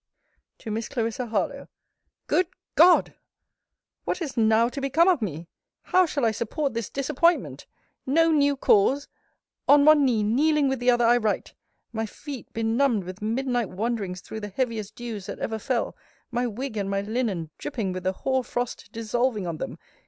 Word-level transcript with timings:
TO 0.57 0.71
MISS 0.71 0.89
CLARISSA 0.89 1.27
HARLOWE 1.27 1.67
GOOD 2.25 2.47
GOD! 2.73 3.13
What 4.03 4.19
is 4.19 4.35
now 4.35 4.67
to 4.67 4.81
become 4.81 5.07
of 5.07 5.21
me! 5.21 5.47
How 5.83 6.07
shall 6.07 6.25
I 6.25 6.31
support 6.31 6.73
this 6.73 6.89
disappointment! 6.89 7.67
No 8.07 8.31
new 8.31 8.57
cause! 8.57 9.07
On 9.67 9.85
one 9.85 10.03
knee, 10.03 10.23
kneeling 10.23 10.67
with 10.67 10.79
the 10.79 10.89
other, 10.89 11.05
I 11.05 11.17
write! 11.17 11.53
My 11.93 12.07
feet 12.07 12.51
benumbed 12.51 13.03
with 13.03 13.21
midnight 13.21 13.69
wanderings 13.69 14.21
through 14.21 14.39
the 14.39 14.49
heaviest 14.49 14.95
dews 14.95 15.27
that 15.27 15.37
ever 15.37 15.59
fell: 15.59 15.95
my 16.31 16.47
wig 16.47 16.77
and 16.77 16.89
my 16.89 17.01
linen 17.01 17.51
dripping 17.59 17.93
with 17.93 18.01
the 18.01 18.13
hoar 18.13 18.43
frost 18.43 18.91
dissolving 18.91 19.45
on 19.45 19.57
them! 19.57 19.77